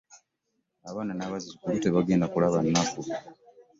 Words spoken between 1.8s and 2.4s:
tebagenda